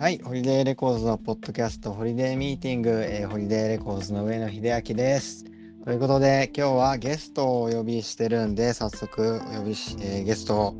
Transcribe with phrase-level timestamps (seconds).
[0.00, 5.44] はい、ホリデーレコーズのポッドキャスト、ホリデーミーティング、えーホリデーレコーズの上野秀明です。
[5.84, 10.72] ということで、今日はゲストをお呼びしてるんで、早速お呼びし、えーゲストを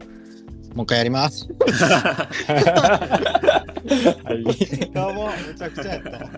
[0.76, 1.48] もう一回やります。
[1.48, 1.54] は
[4.34, 4.44] い。
[4.94, 6.30] どうも、めちゃくちゃやった。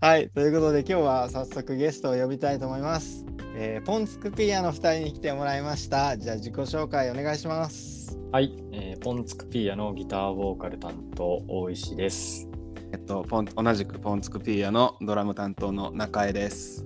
[0.00, 3.26] はい、ということで、今日は早速ゲストを呼びたいと思います。
[3.58, 6.16] えーポンツクピアの2人に来てもらいました。
[6.16, 7.93] じゃあ、自己紹介お願いします。
[8.34, 12.48] はい、えーポンツクピーヤのギターボーカル担当大石です。
[12.92, 16.84] えっと、ポン同じくポンツクピーヤのドラム担当の中江です。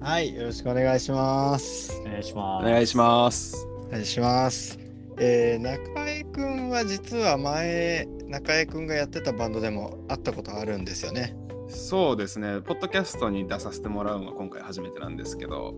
[0.00, 1.96] はい、よろしくお願いします。
[2.00, 2.66] お願いします。
[2.66, 3.68] お願いします。
[3.86, 4.80] お願いします。
[5.20, 11.36] えー、中江くんは実は前中江くんがやってたバンドでも会ったことあるんですよね。
[11.68, 15.72] そうですね、ポッドキャストに出させてもらうのは今回初めてなんですけど、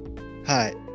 [0.47, 0.92] はい。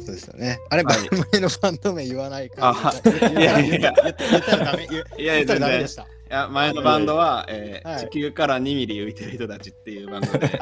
[0.00, 0.58] そうですよね。
[0.70, 0.96] あれ、はい
[1.32, 5.78] 前のバンド名言わないかいやいやいや言ったらダメ。
[5.78, 6.06] でした。
[6.30, 10.60] や前のバンドは、え地球から2ミリ浮いてる人たちっていうバンドで、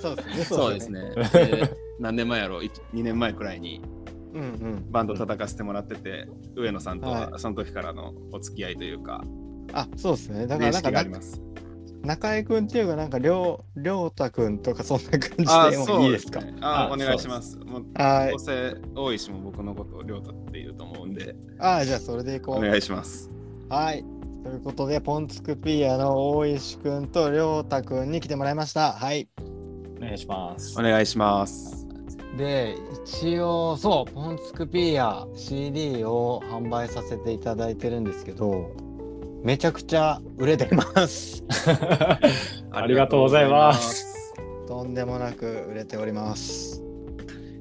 [0.00, 0.44] そうですね。
[0.44, 0.90] そうです。
[0.90, 3.80] ね、で何年前やろう、2年前くらいに
[4.34, 4.86] うんうん。
[4.90, 6.26] バンド叩かせてもらってて、
[6.56, 9.24] 上野さんとははその時からのお付き合いというか、
[9.72, 10.46] あ、そうですね。
[10.46, 11.40] だからなんかあります。
[12.04, 16.40] 中江くんっていうかなんかりょうりょうたくんとかそんな感あじでもいいですか？
[16.40, 17.56] ねああお願いします。
[17.58, 18.40] もうはいどう。
[18.40, 22.56] せ大石も僕のことを亮太って言うと思うんで、あじゃあそれでいこう。
[22.56, 23.30] お願いします。
[23.68, 24.04] はい。
[24.44, 28.92] ということで、ポンツクピアの大石くんとりょうたくんに来てもらいました。
[28.92, 29.26] はい。
[29.96, 30.82] お願いしますお。
[30.82, 31.86] 願いします。
[32.36, 38.72] で、一応、そう、ポンツクピア CD を販売させていただいてるんですけど、
[39.44, 41.44] めちゃくちゃ売れてます。
[42.72, 44.32] ありがとうございます。
[44.66, 46.82] とんでもなく売れております。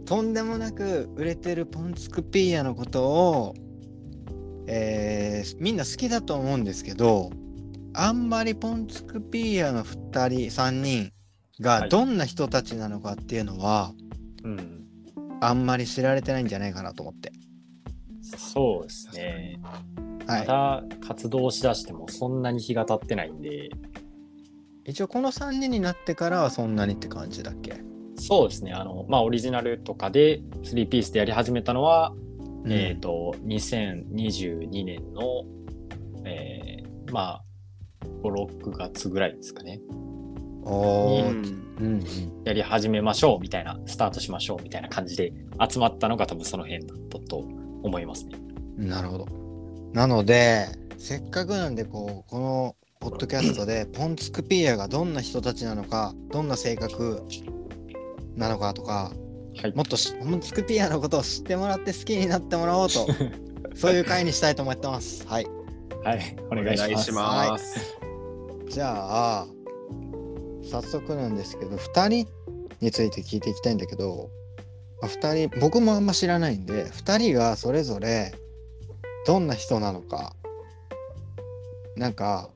[0.06, 3.54] とんでもなく売れてるポンツクピアのことを、
[4.66, 7.32] えーみんな好きだと思うんですけど、
[7.94, 11.14] あんまりポンツクピアの2人、3人はい
[11.60, 13.92] がどんな人たちなのかっていうのは、
[14.46, 14.86] うん。
[15.42, 17.34] あんまり知られてないんじゃないかなと思って。
[18.38, 19.60] そうですね。
[20.28, 20.40] はい。
[20.42, 23.70] まだ活動しだしてもそんなに日が経ってないんで、
[24.86, 27.82] 一応この3人になってからはそんなにって感じだっけ、
[28.16, 28.74] そうですね。
[28.74, 32.14] あの、まあ、オリジナルとかで3ピースでやり始めたのは、
[32.68, 35.44] えっ、と、2022年の、
[36.26, 37.44] えーまあ、
[38.24, 39.80] 5、6月ぐらいですかね。
[40.66, 41.24] お
[41.80, 42.04] うん、
[42.46, 45.34] やり始めましょうみたいな、スタートしましょうみたいな感じで
[45.70, 48.40] 集まったのが多分その辺だったと思いますね。
[48.78, 49.43] なるほど。
[49.94, 50.68] なので、
[50.98, 57.22] せっかくなんで、こう、このポッドキャストで、ポンツクピアがどんな人たちなのか、どんな性格
[58.36, 59.12] なのかとか、
[59.62, 59.74] はい。
[59.76, 63.08] もっとしポンツクピアのことを知ってもらって好きになってもらおうと、
[63.76, 65.28] そういう回にしたいと思ってます。
[65.28, 65.48] はい。
[66.04, 66.36] はい。
[66.52, 66.90] お願いします。
[66.90, 67.98] お願いします。
[68.70, 69.48] じゃあ、
[70.64, 72.28] 早速なんですけど、2人
[72.82, 74.32] について聞いていきたいんだけど、
[75.02, 78.34] まあ、2人、僕もあんま知らないんで、2人がそれぞれ
[79.26, 80.34] どんな人なのか、
[81.96, 82.50] なんか、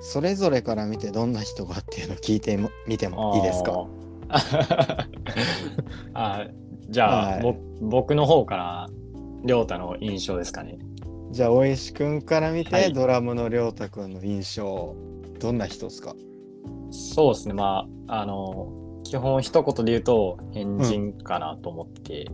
[0.00, 3.86] それぞれから見てどんな人かっていうのを聞いてもみてもいいですか？
[6.14, 6.46] あ
[6.88, 7.42] じゃあ、はい。
[7.42, 8.86] ぼ僕の方から
[9.44, 10.78] 亮太の印象ですかね。
[11.32, 12.92] じゃあ、大石くんから見て、はい。
[12.92, 14.94] ドラムのりょうたくんの印象、
[15.40, 16.14] どんな人ですか？
[16.90, 17.54] そうですね。
[17.54, 18.68] まあ、あの、
[19.04, 22.30] 基本一言で言うと変人かなと思って、う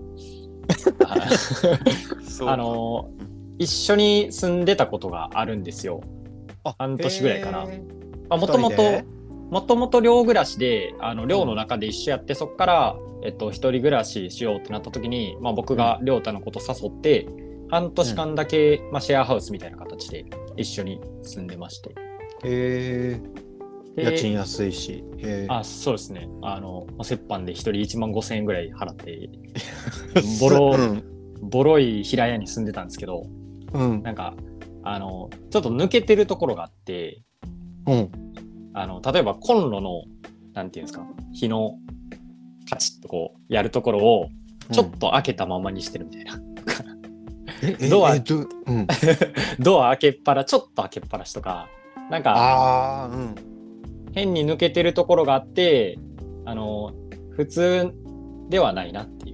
[2.48, 3.10] あの、
[3.58, 6.00] 一緒に住んでたことがあるんですよ。
[6.64, 7.66] あ半年ぐらいかな。
[8.30, 9.02] あ、もともと
[9.50, 17.26] もともと寮暮らしで、あの寮の中で一緒やって、そこから、えっと、一人暮らししようってなった時に、まあ、僕が亮太のこと誘って、
[17.70, 20.24] 半年間だけ、まあ、シェアハウスみたいな形で
[20.56, 21.94] 一緒に住んでまして。
[22.44, 23.44] へー。
[23.94, 25.04] で家賃安いし。
[25.48, 26.28] あ、そうですね。
[26.42, 29.30] あの、まあ折半で一人1万5千円ぐらい払って、
[30.40, 31.04] ボロうん。
[31.42, 33.24] ボロい平屋に住んでたんですけど、
[33.74, 34.02] うん。
[34.02, 34.34] なんか、
[34.82, 37.22] あの、ちょっと抜けてるところがあって、
[37.86, 38.10] うん。
[38.72, 40.04] あの、例えばコンロの、
[40.52, 41.78] なんていうんですか、火の
[42.68, 44.28] カチッとこうやるところを、
[44.72, 46.40] ちょっと開けたままにしてるみたいな。
[47.62, 48.14] ええ ドア
[49.60, 51.68] ドア開けっぱら、ちょっと開けっぱらしとか、
[52.10, 53.34] なんかうん。
[54.14, 55.98] 変に抜けてるところがあって、
[56.44, 56.92] あの、
[57.30, 57.92] 普通
[58.48, 59.33] ではないなってい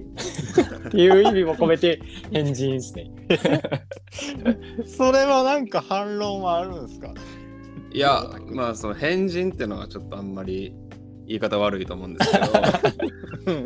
[0.87, 3.11] っていう意味も込めて変人ですね。
[4.85, 7.13] それはなんか反論はあるんですか？
[7.93, 10.73] いや、まあ、その変人ってのはちょっとあんまり
[11.27, 12.45] 言い方悪いと思うんですけど、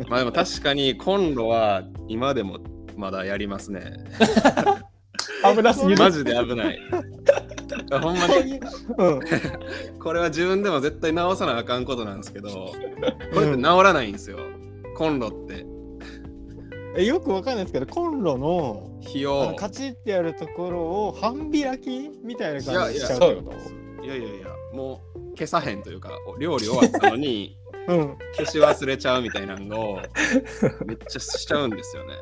[0.08, 2.58] まあでも確かにコンロは今でも
[2.96, 3.92] まだやりますね。
[5.54, 5.98] 危なすぎる。
[5.98, 6.78] マジで危ない。
[8.00, 8.58] ほんまに、
[8.96, 9.20] そうん
[10.00, 14.38] これは自分でも絶対直さなあかんことなんですけど、これって治らないんですよ。
[14.96, 15.66] コンロって。
[16.96, 19.54] えよくわかんないですけどコンロの火を。
[19.56, 23.54] カチッてやるところを半開きみたいな感じでしちゃういやいやってこ
[24.04, 27.56] いやいやいや、もう消さへんというか、料理終わったのに
[27.86, 30.00] と うん消し忘れちゃうみたいなのを
[30.86, 32.14] めっちゃしちゃうんですよね。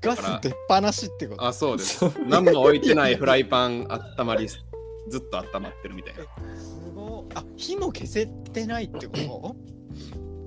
[0.00, 1.44] ガス出っ放しってこと？
[1.44, 2.04] あ、そうです。
[2.26, 3.88] 何も置いてないフライパン
[4.18, 6.20] 温まり、ずっと温まってるみたいな。
[6.56, 9.56] すごいあ火も消せてないってこ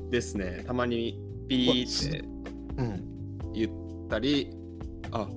[0.10, 0.64] ですね。
[0.66, 2.26] たまにピーってと
[2.78, 3.08] うん
[3.54, 4.52] 言ったり、
[5.12, 5.28] あ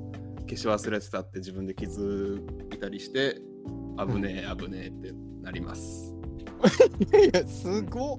[0.49, 2.41] 消し忘れてたって自分で気づ
[2.75, 3.41] いたりして、
[3.99, 5.13] 危ねえ、危ねえって
[5.43, 6.15] なります。
[7.13, 8.19] いやいやすごっ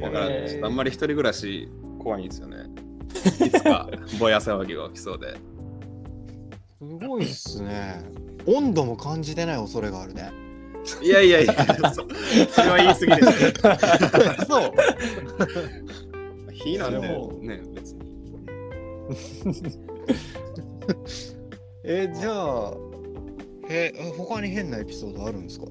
[0.00, 1.68] だから、へーちょっとあんまり一人暮らし
[1.98, 2.66] 怖いんですよね。
[3.46, 3.88] いつか
[4.18, 5.36] ぼや騒ぎが起きそうで。
[6.78, 8.02] すごいっすね
[8.44, 10.32] 温度も感じてない恐れがあるね
[11.00, 11.54] いやいやいや、
[11.94, 12.04] そ
[12.50, 14.42] それは言い過ぎでしょ。
[14.50, 14.72] そう
[16.52, 18.01] 火なんででもね、別に。
[21.84, 22.72] えじゃあ
[23.68, 25.66] へ他に変なエピソードあるんですか？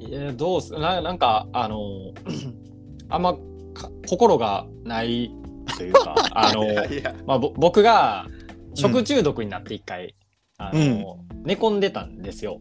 [0.00, 2.12] いやどうすななんかあの
[3.08, 3.34] あんま
[3.74, 5.30] か心がない
[5.76, 8.26] というか あのいやまあ、ぼ僕が
[8.74, 10.14] 食中毒になって一回、
[10.58, 12.60] あの寝込んでたんですよ。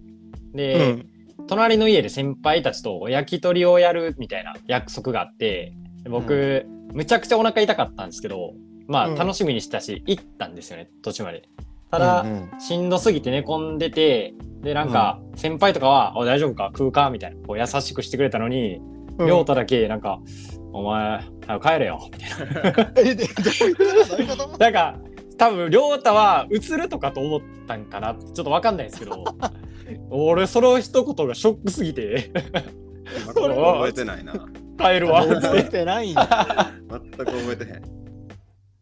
[0.53, 1.03] で、
[1.47, 5.73] 隣の家で先輩たちと焼き鳥をやるみたいな約束があって
[6.03, 8.53] で僕、むちゃくちゃお腹痛かったんですけど
[8.88, 11.44] まうんあ楽しみにしたし、行ったんですよね途中まで。
[11.92, 16.72] ただ、うんうんしんどすぎて寝込んでてでなんか先輩とかは「お大丈夫か？
[16.74, 18.80] 食うか?」みたいなこう優しくしてくれたのに
[19.20, 20.20] うん亮太だけなんか
[20.74, 22.88] 「お前早く帰れよ」みたいな。
[24.60, 24.96] なんか
[25.38, 29.24] 多分亮太は映るとかと思ったんかなちょっとわかんないですけど
[30.10, 34.34] 俺その一言がショックすぎて全く覚えてないな。
[34.78, 35.70] 帰るわ覚えって。
[35.72, 37.82] てないんだ全く覚えてへん。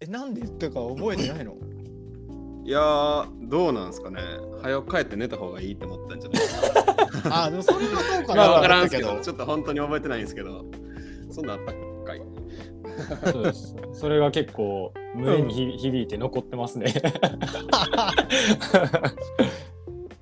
[0.04, 1.56] えなんで言ったか覚えてないの？
[2.66, 4.22] いやー、どうなんですかね。
[4.62, 6.42] 早く帰って寝た方がいいって思ったんじゃない？
[6.42, 6.62] です
[7.24, 7.46] か。
[7.46, 10.66] あでもそれはそうかまあ、わなとからんすけど、ちょっと本当に覚えてないんですけど、
[11.32, 12.22] そんなんあったっかい。
[13.32, 16.94] そうですそれが結構胸にひ響いて残ってますね。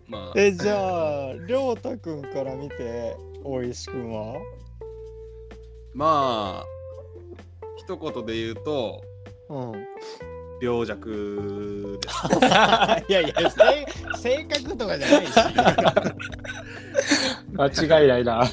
[0.08, 4.36] まあ、えじゃあ亮太くんから見て大石くんは？
[5.94, 6.66] まあ、
[7.78, 9.04] 一言で言うと、
[9.52, 9.86] うん。
[10.62, 12.28] 病弱です。
[13.10, 13.86] いやいや性
[14.18, 15.34] 性格とかじゃないし。
[17.54, 17.68] 間
[18.02, 18.50] 違いないな。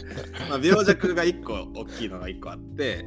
[0.48, 3.06] まあ、病弱が一個大きいのが一個あって、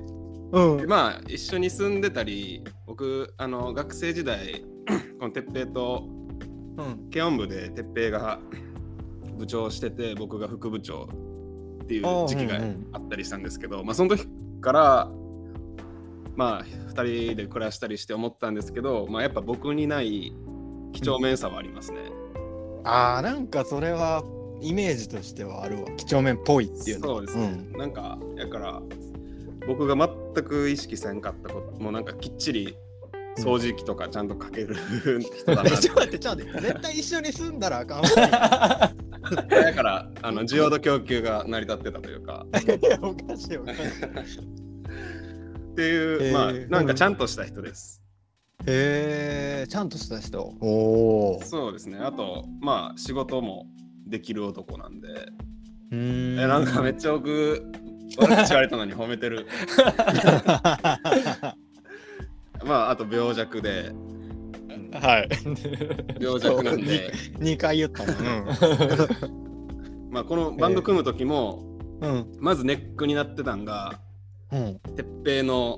[0.52, 0.78] うん。
[0.78, 4.64] でまあ、一緒に住んでたり、僕、あの学生時代、
[5.20, 6.08] この哲平と
[6.78, 7.10] うん。
[7.12, 8.40] 軽音部で哲平が
[9.38, 11.10] 部長をしてて僕が副部長
[11.84, 12.60] っていう時期が
[12.94, 14.26] あったりしたんですけど、まあ、その時
[14.62, 15.12] から
[16.36, 20.33] まあ2人で暮らしたりして思ったんですけど、まあ、やっぱ僕にない
[20.94, 22.00] 几帳面さはありますね。
[22.83, 24.24] あーなんかそれは
[24.62, 25.92] イメージとしてはあるわ。
[25.98, 27.07] 几帳面っぽいっていうの。
[27.07, 28.81] そうですね、なんかやから
[29.68, 32.77] 僕が全く意識せんかったこともうなんかきっちり
[33.38, 35.70] 掃除機とかちゃんとかける人だな。
[35.72, 36.67] えってちょっと待ってちょっと待って。
[36.67, 38.03] 絶対一緒に住んだらあかんわ。
[39.50, 42.46] だからあの需要と供給が成り立ってたというか。
[42.62, 44.71] いやおかしいおかしい
[45.72, 46.34] っていう、へー。
[46.34, 48.01] まあなんかちゃんとした人です。
[48.66, 50.54] へえちゃんとした人。
[50.62, 51.98] おおそうですね。
[51.98, 53.66] あと、まあ、仕事も
[54.06, 56.40] できる男なんで、うーん。
[56.40, 57.63] えなんかめっちゃ僕、
[58.18, 59.48] 悪口言われたのに褒めてる。
[62.63, 63.92] まあ、あと病弱で、
[64.94, 65.30] はい。
[66.20, 68.16] 病弱なんで、2回言ったもん
[70.13, 71.63] まあ、このバンド組む時も、
[72.01, 72.28] うん。
[72.40, 74.11] まずネックになってたんが、うん
[74.96, 75.77] 鉄平の、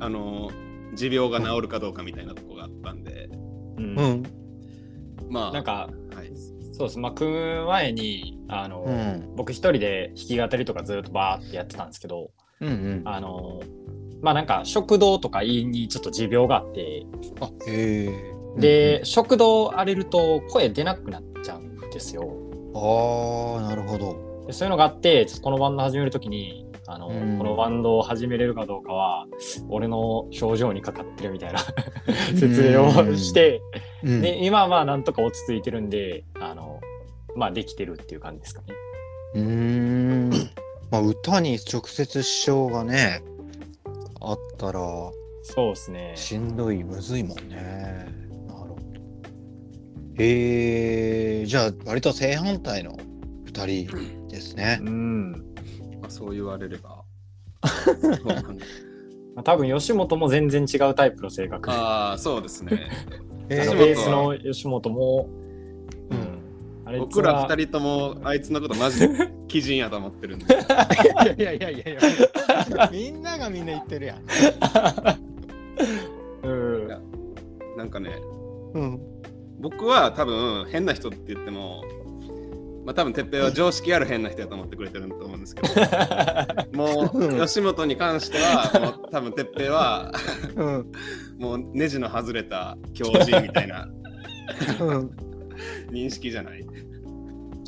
[0.00, 0.50] あの、
[0.94, 3.28] 持病が治るかどうかみたいなとこがあったんで、
[3.76, 3.98] うん。
[3.98, 4.22] うん。
[5.28, 6.30] まあ、なんかはい、
[6.72, 6.98] そうです。
[6.98, 9.34] まあ組む前にあの、うん。
[9.36, 13.02] 僕一人で弾き語りとかずっとバーってやってたんですけどうんうん。
[13.04, 13.60] あの
[14.22, 17.06] まあなんか食道とか胃にちょっと持病があって
[17.40, 22.22] あへえで、食道荒れると声出なくなっちゃうんですよ。
[22.74, 24.44] ああなるほど。
[24.46, 29.26] でそういうのがあってちょっとこのバンド始めるときにあの、うんこのバンドを始めれるかどうかは
[29.68, 31.58] 俺の症状にかかってるみたいな
[32.38, 33.60] 説明をして、
[34.02, 36.80] うんで今はまあなんとか落ち着いてるんであの
[37.34, 38.66] まあできてるっていう感じですかね。
[39.34, 40.30] うーん
[40.90, 43.22] まあ歌に直接支障がね
[44.20, 44.80] あったら
[45.42, 46.12] そうですね。
[46.14, 48.06] しんどいむずいもんね
[48.46, 48.76] なるほど
[50.18, 52.96] へえじゃあ割と正反対の
[53.46, 54.90] 2人ですねう。
[54.90, 55.53] ん。
[56.04, 57.02] まあ、そう言われれば。
[59.42, 61.70] 多分吉本も全然違うタイプの性格。
[61.70, 62.90] あああ、そうですね。
[63.48, 65.30] えベースの吉本も、
[66.10, 66.40] ううんん。
[66.84, 69.08] あれ僕ら二人ともあいつのことマジで
[69.50, 70.44] 鬼人やと思ってるんで。
[71.38, 71.94] いやいやいやいやい
[72.70, 74.18] やみんながみんな言ってるやん。
[76.44, 76.88] うん。
[77.78, 78.10] なんかね、
[78.74, 79.00] うん。
[79.58, 81.82] 僕は多分変な人って言っても、
[82.84, 85.68] まあ多分哲平は常識ある変な人やと思ってくれてると思うんですけど、
[86.76, 87.40] もうん。
[87.40, 90.12] う吉本に関しては、もう 多分哲平は
[90.56, 90.92] うん。
[91.38, 93.88] もうネジの外れた狂人みたいな。
[94.80, 95.10] うん。
[95.90, 96.64] 認識じゃない。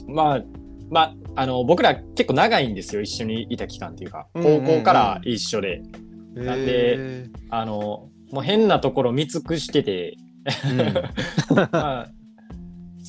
[0.07, 0.43] まあ、
[0.91, 4.65] まあ、あの、僕ら結構長いんですよ、一緒にいた期間っていうか、うんうんうん。
[4.67, 5.83] 高校から一緒で、
[6.35, 12.09] なんでえあの、もう変なところ見尽くしてて、ーまあ、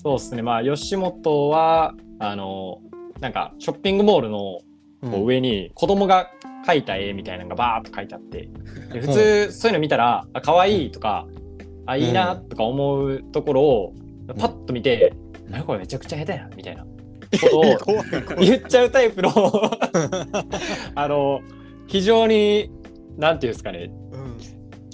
[0.07, 2.79] そうですね、まあ、吉本は、あの、
[3.19, 4.59] なんか、ショッピングモールの
[5.03, 5.11] うん。
[5.11, 6.31] こう上に子供が
[6.65, 8.49] 描いた絵みたいなのがバーっと書いてあって、
[8.91, 11.27] で普通そういうの見たら、あ、可愛いとか、
[11.85, 13.93] あ、いいなとか思うところを、
[14.39, 15.13] パッと見て、
[15.49, 16.83] 何これめちゃくちゃ下手やんみたいな。
[16.83, 17.63] ことを
[18.39, 19.29] 言っちゃうタイプの
[20.95, 21.41] あの、
[21.87, 22.71] 非常に、
[23.17, 24.06] なんていうんですかね、うん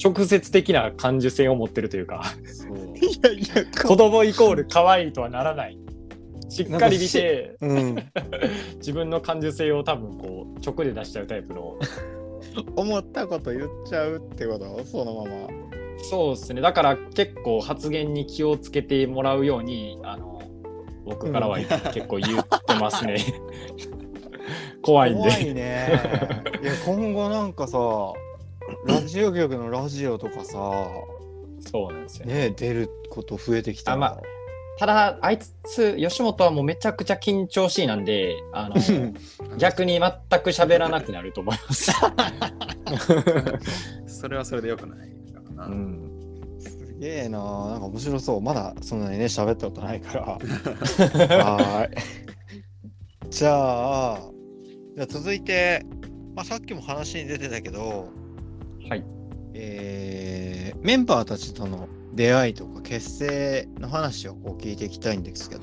[0.03, 2.77] 直接的な感受性を持ってるというか、そう。
[2.97, 5.77] いやいや、子供イコール可愛いとはならない。
[6.49, 7.95] しっかり見て、うん。
[8.77, 11.77] 自分の感受性を多分こう、直で出しちゃうタイプの。
[12.75, 14.83] 思ったこと言っちゃうってこと？
[14.85, 15.29] そのまま。
[15.97, 16.61] そうですね。
[16.61, 20.41] だから結構発言に気をつけてもらうように、あの、
[21.05, 23.17] 僕からは結構言ってますね。
[24.81, 25.19] 怖いんで。
[25.21, 26.01] 怖いね。
[26.61, 27.77] いや、今後なんかさ、
[28.85, 30.53] ラジオ局のラジオとかさ、
[31.59, 32.33] そうなんですよね。
[32.49, 33.97] ね、出ること増えてきたら。
[33.97, 34.21] あま
[34.77, 38.75] ただ、あいつ、吉本はもうめちゃくちゃ緊張しいなんで、あの、
[39.57, 41.91] 逆に全く喋らなくなると思います。
[44.07, 45.67] それはそれでよくないからな。
[45.67, 46.09] うん。
[46.59, 47.39] すげえな
[47.69, 48.41] なんか面白そう。
[48.41, 50.21] まだそんなにね、喋ったことないから。
[51.45, 53.29] はーい。
[53.29, 54.19] じゃあ、
[54.95, 55.85] じゃあ続いて、
[56.35, 58.09] まあ、さっきも話に出てたけど、
[58.93, 59.03] はい。
[59.55, 65.61] えーメンバーたちとの出会いとか結成の話をこう聞いていきたいんですけど。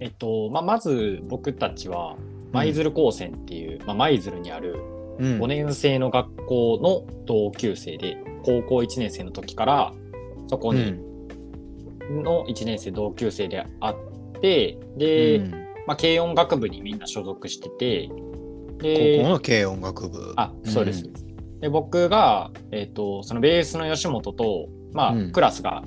[0.00, 2.16] えっと、まあ、まず僕たちは、
[2.52, 4.80] 舞鶴高専っていう、まあ、舞鶴にある
[5.18, 9.92] うん5年生の学校の同級生で、高校1年生の時から、
[10.48, 10.94] そこに
[12.10, 13.96] の1年生同級生であっ
[14.40, 15.50] て、で、うん
[15.86, 20.32] まあ、軽音楽部にみんな所属してて、高で校、の軽音楽部。
[20.36, 21.10] あ、そうです。
[21.60, 25.32] で、僕が、えっ、と、そのベースの吉本と、まあ、うん。
[25.32, 25.82] クラスが、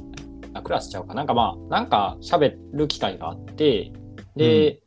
[0.54, 1.14] あ、クラスちゃうか。
[1.14, 3.92] なんかまあ、なんか喋る機会があって、
[4.36, 4.82] で、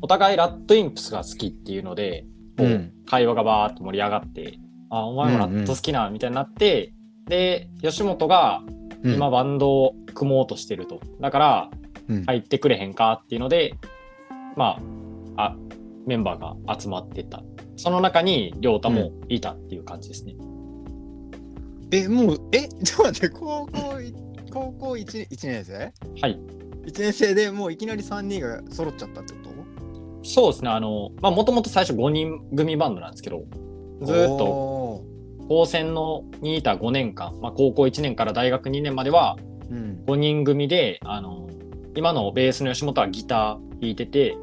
[0.00, 2.24] お互いラッドインプスが好きっていうので、
[2.56, 2.92] こううん。
[3.06, 4.58] 会話がバーっと盛り上がって、
[4.90, 6.92] あ、お前もラッド好きな、みたいになって、
[7.26, 8.62] で、吉本が
[9.04, 9.14] うん。
[9.14, 11.00] 今バンドを組もうとしてると。
[11.20, 11.70] だから、
[12.08, 12.24] うん。
[12.24, 13.74] 入ってくれへんかっていうので、
[14.56, 14.78] ま
[15.36, 15.56] あ、あ、
[16.06, 17.42] メンバーが集まってた。
[17.78, 20.34] その中に、りょうたもいたっていう感じですね。
[21.90, 24.14] え、もう、え、 ちょっと待って、高校い、
[24.52, 25.92] 高校 1, 一年生？
[26.20, 26.38] はい。
[26.86, 29.48] ?1 年生でもういきなり3人が揃っちゃったってこと？
[30.22, 30.70] そうですね。
[30.70, 33.44] あの、まあ、もともと最初5人組バンドなんですけど、
[34.02, 35.04] ずーっとと。
[35.48, 39.38] 高専のにいた5年間、まあ、高校1年から大学2年までは
[39.70, 40.02] うん。
[40.06, 41.48] 5人組で、あの、
[41.94, 44.36] 今のベースの吉本はギター弾いてて、へ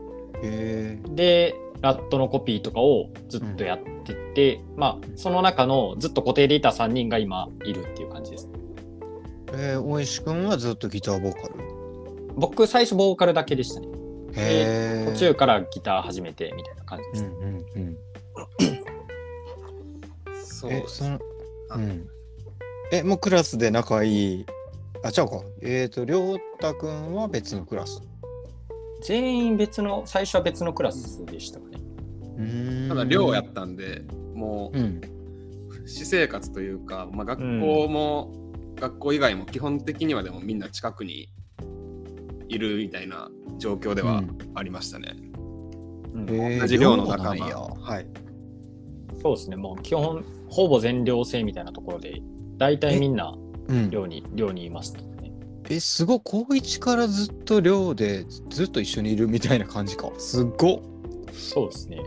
[0.44, 1.00] え。
[1.10, 8.50] で、ラットのコピーとかをずっとやってて、まあ、その中のずっと固定でいた3人が今いるっていう感じです。
[9.54, 11.54] えー、大石くんはずっとギターボーカル？
[12.36, 13.88] 僕、最初ボーカルだけでしたね。
[14.36, 15.12] へえ。
[15.14, 17.24] 途中からギター始めてみたいな感じです。
[17.24, 17.98] うんうんうん。
[20.44, 21.20] そうえ、その、
[21.70, 22.08] あうん。
[22.92, 24.46] え、もうクラスで仲いい。
[25.04, 25.44] あ、ちゃうか。
[25.62, 28.02] えっ、ー、と、りょうたくんは別のクラス。
[29.06, 31.80] 全員別の、最初は別のクラスでしたかね。
[32.38, 32.90] うーん。
[32.90, 35.02] ただ寮やったんで、もうん。
[35.04, 38.34] う私生活というか、まあ、学校も、
[38.76, 41.30] 学校以外も基本的にはでもみんな近くに
[42.50, 44.24] いるみたいな状況では
[44.56, 45.16] ありましたね。
[45.16, 47.46] うんえー同じ寮の仲間。
[47.46, 48.08] はい。
[49.22, 52.22] そうですね、もう基本、ほぼ全寮制みたいなところで、
[52.58, 53.36] 大体みんな
[53.68, 53.90] うん。
[53.90, 55.15] 寮に、寮にいましたね。
[55.70, 56.22] え、すごい。
[56.24, 60.10] 高一からずっと寮でずっと一緒にいるみたいな感じか。
[60.18, 60.80] すっごっ。
[61.34, 61.98] そうですね。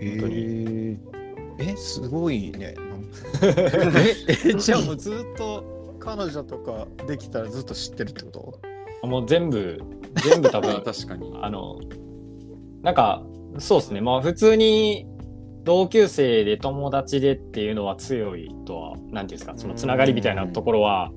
[0.00, 0.28] へ本
[1.58, 1.70] 当え。
[1.72, 2.74] え、すごいね。
[3.42, 4.14] え、
[4.50, 8.30] え、じゃあもうずっと彼女とかできたらずっと知ってるってこ
[9.02, 9.06] と？
[9.06, 9.80] もう全部
[10.28, 11.32] 全部多あ分 確かに。
[11.40, 11.78] あの
[12.82, 13.22] なんか
[13.58, 15.06] そうですねまあ普通に
[15.64, 19.54] 同級生で友達でっていうのは強いとは何ていうんですか？
[19.56, 21.10] そのつながりみたいなところは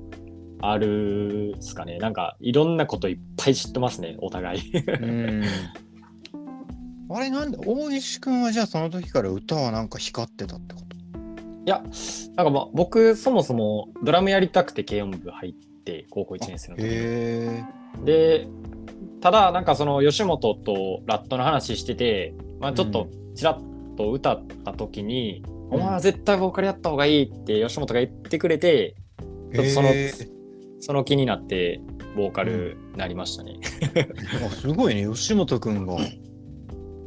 [0.62, 1.98] あるっすかね。
[1.98, 4.76] なんかいろんなこといっぱい知ってますねお互い。
[4.76, 5.44] うん。
[7.12, 10.96] あれなんで大石くんはじゃあその時から歌はなんか光ってたってこと？
[11.66, 11.82] いや
[12.36, 15.52] なんかまあ僕そもそもドラムやりたくて軽音部入っ
[15.84, 18.46] て高校1年生の時で
[19.20, 23.58] ただなんかその吉本とラットの話してて、まあ、ちょっとちらっ
[23.96, 25.74] と歌った時に「うん。
[25.74, 28.94] お前は絶対ボーカルやった方がいい」って吉本が言ってくれて
[29.74, 29.88] その
[30.80, 31.80] その気になって
[32.16, 33.60] ボーカルになりましたね。
[34.46, 35.06] あすごいね。
[35.06, 35.96] 吉本くんが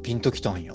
[0.01, 0.73] ピンときたんや。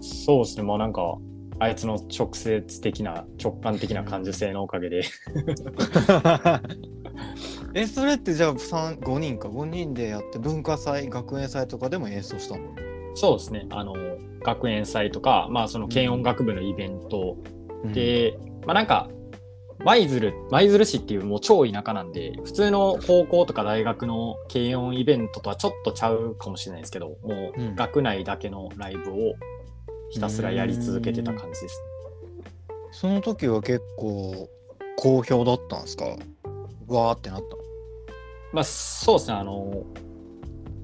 [0.00, 0.62] そうですね。
[0.62, 1.18] まあなんか
[1.58, 5.02] あいつの直接的な直感的な 感受性のおかげで。
[7.74, 9.48] えそれってじゃあ三5人か。
[9.48, 12.64] 5人でやって文化祭学園祭とかでも演奏したの？
[13.14, 13.66] そうですね。
[13.70, 13.94] あの
[14.42, 17.36] 学園祭とかまあその軽音楽部のイベント、
[17.92, 19.08] で、まあなんか、
[19.84, 29.34] 舞鶴、舞鶴市っていうもう超田舎なんで、普通の高校とか大学の軽音イベントとはちょっとちゃうかもしれないですけど、もうんう学内だけのライブを
[30.10, 31.82] ひたすらやり続けてた感じです。
[32.90, 34.48] その時は結構
[34.96, 36.06] 好評だったんですか？
[36.86, 37.62] わーってなったの
[38.52, 39.84] まあそうですね、あの、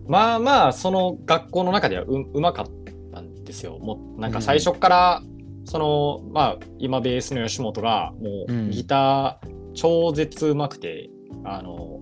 [0.06, 2.66] まあまあその学校の中ではううまかっ
[3.12, 3.78] たんですよ。
[3.78, 5.22] もうなんか最初から、
[5.64, 11.10] そのまあ今ベースの吉本がもうギター超絶うまくて、
[11.44, 12.00] あの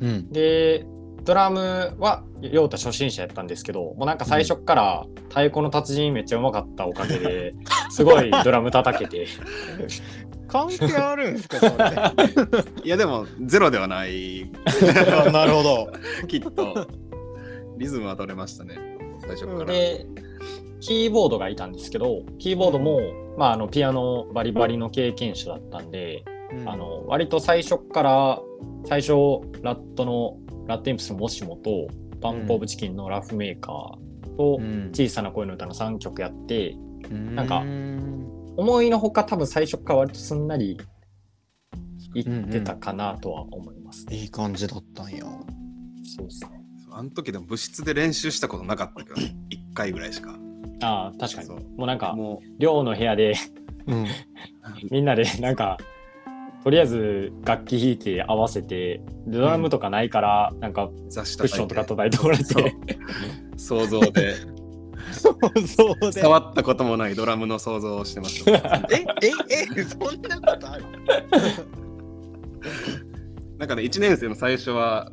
[0.00, 0.32] うん。
[0.32, 0.86] で、
[1.24, 7.54] ドラムは、亮太初心者やったんですけど、もうなんか最初っから太鼓の達人めっちゃうまかったおかげで、
[7.90, 9.26] すごいドラム叩けて、
[10.46, 11.72] 関係あるんですかそれ
[12.84, 14.50] いやでもゼロではない
[15.32, 15.88] なるほど。
[16.28, 16.86] きっと
[17.78, 18.78] リズムは取れましたね
[19.22, 19.64] 最初から。
[19.64, 20.06] で、
[20.86, 23.00] キーボードがいたんですけど、キーボードも、
[23.38, 26.24] まあ、あの、ピアノバリバリの経験者だったんで、
[26.66, 28.40] あの、割と最初っから、
[28.86, 29.12] 最初、
[29.62, 31.88] ラットの、ラットインプスのもしもと、
[32.20, 36.76] パンプオブチキンのラフメーカーと、うん、小さな声の歌の3曲やって、
[37.10, 38.04] なんかうん
[38.56, 40.78] 思いのほか多分最初から割とすんなり
[42.14, 45.24] いってたかなとは思います、いい感じだったんや。
[46.16, 46.50] そうですね。
[46.92, 50.38] あの時でも部室で練習したことなかったけど1回ぐらいしか。
[50.80, 51.46] ああ、確かに。
[51.46, 53.34] そうもうなんか、も寮の部屋で
[53.86, 54.06] うん。
[54.90, 55.76] みんなでなんか、
[56.62, 62.74] とりあえず楽器弾いて合わせて、ドラムとかないから、なんかう雑誌クッションとか叩いてもらっそうて、
[63.56, 64.34] 想像で
[65.12, 66.20] そうそうで。
[66.20, 68.50] 触ったこともないドラムの想像をしてました。
[68.90, 70.84] え、え、え、そんなことある？
[73.58, 75.12] なんかね1年生の最初は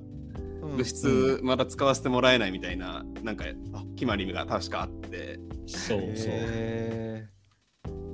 [0.71, 7.27] 部うん室まだ使わせてもらえないみたいななんかあ決まりが確かあってそうそう。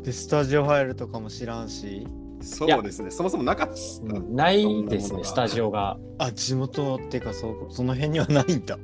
[0.03, 2.05] で、スタジオ入るとかも知らんし？
[2.39, 3.73] そうですねそもそもなかった
[4.15, 5.97] うんないですね、スタジオが。
[6.19, 8.77] あ、地元っていうか、そうその辺にはないんだ。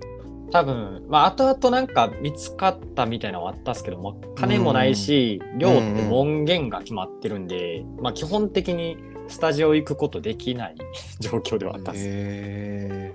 [0.51, 10.75] 多分、まあ、後々なんか見つかったみたいなのはあったんですけど、まあ、金もないし、量って門限が決まってるんで、まあ、基本的にスタジオ行くことできない
[11.21, 13.13] 状況ではあったっす。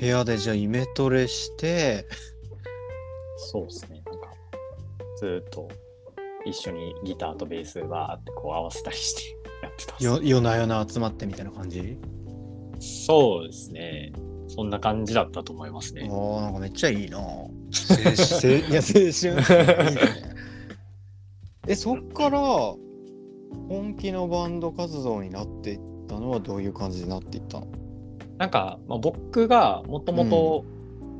[0.00, 2.06] 部屋でじゃあイメトレして、
[3.36, 4.02] そうですね。
[4.06, 4.28] なんか、
[5.18, 5.68] ずーっと
[6.46, 9.22] 一緒にギターとベースバーってこう合わせたりして
[9.62, 11.98] やってたよ夜な夜な集まってみたいな感じ？
[12.80, 14.12] そうですね。
[14.48, 16.08] そんな感じだったと思いますあね。
[16.10, 17.18] あ、なんかめっちゃいいな。
[17.20, 17.26] 青
[18.40, 19.88] 春、いや、青春。
[19.90, 20.00] いいね。
[21.68, 22.40] え、そっから
[23.68, 27.66] 本気のバンド活動になっていったのはどういう感じになっていったの？
[28.40, 30.64] なんか、まあ、僕がもともと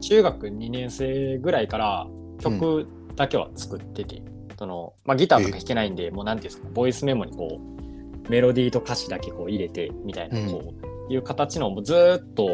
[0.01, 2.07] 中学2年生ぐらいから
[2.39, 4.23] 曲だけは作ってて、
[4.59, 10.51] そのまあ、ギターとか弾けないんで、もうなんていうんですか、ボイスメモにこう、メロディーと歌詞だけこう入れてみたいな、うん。
[10.51, 10.75] こ
[11.11, 12.49] ういう形のをもうずーっと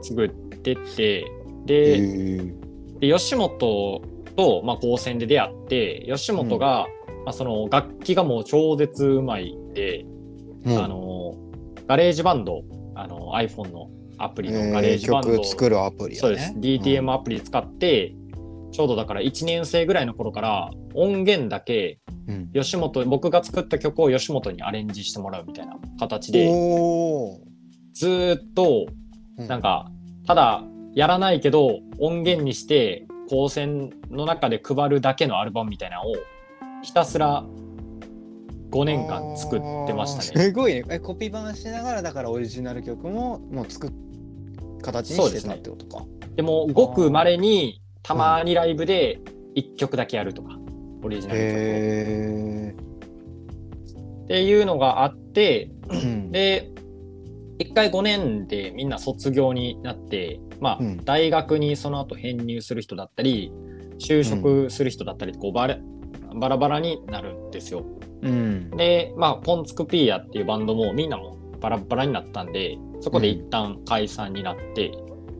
[0.00, 1.30] 作ってって、
[1.66, 2.00] で、
[3.00, 4.00] で吉本
[4.34, 6.86] と、まあ、高専で出会って、吉本が、
[7.26, 10.06] まあ、その楽器がもう超絶うまいんで、
[10.64, 10.82] うん。
[10.82, 11.34] あの、
[11.86, 12.62] GarageBand、
[12.94, 16.16] あの iPhone のアプリのガレーえージバンド、曲作るアプリやね。
[16.16, 16.54] そうです。
[16.54, 18.14] DTM アプリ使って、
[18.72, 22.50] ちょうどだから1年生ぐらいの頃から音源だけうん。
[22.52, 26.46] 吉本、僕が作った曲を吉本にアレンジしてもらうみたいな形で、
[27.92, 28.86] ずーっと、
[29.38, 29.90] うんなんか、
[30.26, 30.62] ただ、
[30.94, 36.14] やらないけど、音源にして、高専の中で配るだけのアルバムみたいなのを、
[36.82, 37.44] ひたすら
[38.74, 40.44] 5年間作ってましたね。
[40.46, 40.84] すごいね。
[40.90, 43.92] え、コピー版しながら、だからオリジナル曲ももう作っ
[44.84, 46.04] 形にしてたってことか。
[46.36, 49.20] でもごく稀にたまにライブで
[49.56, 50.58] 1曲だけやるとか、
[51.02, 52.74] オリジナル曲をへ
[54.24, 55.96] っていうのがあってえ。
[56.02, 56.70] うんで
[57.60, 63.52] 1回5年でみんな卒業になってまあ、うん大学にその後編入する人だったり
[64.00, 67.84] 就職する人だったりこうバラバラになるんですよ。
[68.24, 68.70] うん。
[68.70, 74.88] でまあポンツクピーヤっていうバンドもみんなもバラバラになったんでそこで一旦解散になって、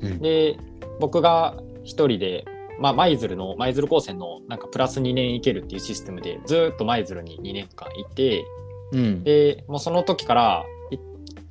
[0.00, 0.58] うんで
[1.00, 2.44] 僕が一人で、
[2.78, 8.44] まあ、舞鶴の舞鶴高専のなんかプラス2年いけるっていうシステムでずーっと舞鶴に2年間いて
[8.92, 9.24] うん。
[9.24, 10.98] でもうその時からい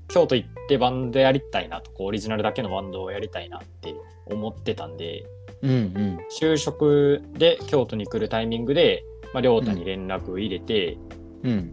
[0.07, 3.95] 京都行ってバンドやりたいなとオリジナルだけのバンドをやりたいなって
[4.27, 5.25] 思ってたんで
[5.63, 6.17] うんうん。
[6.39, 11.22] 就職で京都に来るタイミングで、まあ、亮太に連絡を入れて、うん。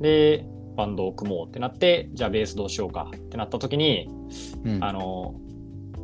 [0.00, 0.44] で
[0.76, 4.08] バンドを組もうってなってじゃあベースどうしようかってなった時に
[4.64, 4.84] うん。
[4.84, 5.34] あの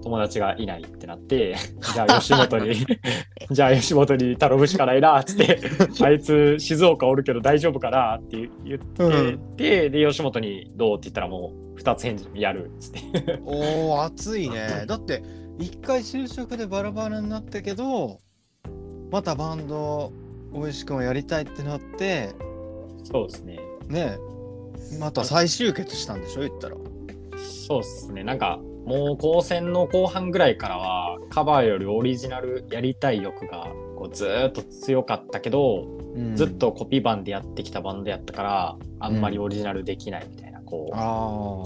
[0.07, 1.57] 友達がいないってなって
[1.93, 2.87] じゃあ吉本に
[3.51, 5.59] じゃあ吉本に頼むしかないなっつって
[6.01, 14.85] あいつ静岡おるけど大丈夫かなって言って、うんでで吉本にどうって言ったらもう2つ返事やるっつっておお熱いね。
[14.87, 15.23] だって
[15.59, 18.21] 一回就職でバラバラになったけど
[19.11, 20.13] またバンド
[20.53, 22.31] 大石君をやりたいってなって
[23.11, 23.59] そうですね。
[23.89, 24.19] ね
[25.01, 26.41] また再集結したんでしょ？
[26.41, 26.77] 言ったら。
[27.39, 28.25] そうですね。
[28.25, 36.37] なんかもう高専の後半ぐらいからはカバーよりオリジナルやりたい欲がこうずーっと強かったけど、うん。
[36.37, 41.63] ずっとコピー版でやってきたバンドやったからあんまりオリジナルできないみたいなこう、あ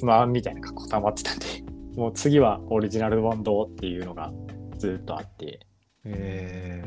[0.00, 1.46] 不満みたいな格好溜まってたんで。
[1.96, 4.32] もう次はオリジナルバンドっていうのが
[4.78, 5.60] ずっとあって。
[6.04, 6.84] え。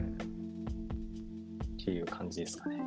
[1.82, 2.82] っていう感じですかね。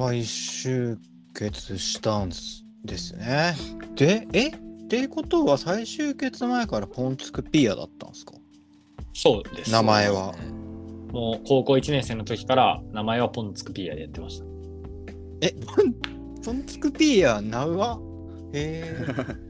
[0.00, 0.96] 再集
[1.34, 3.54] 結したんすですね。
[3.96, 4.48] でえ？
[4.48, 4.52] っ
[4.88, 8.32] てことは再集結前からポンツクピアだったんですか？
[9.12, 9.70] そうです。
[9.70, 10.34] 名前は。
[11.12, 14.46] もう高校1年生の時から名前はポンツクピーヤでやってました。
[15.42, 15.94] えポン
[16.42, 17.98] ポンツクピアナウは？
[18.54, 19.49] へえ。